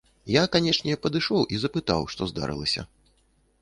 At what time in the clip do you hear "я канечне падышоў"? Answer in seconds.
0.35-1.47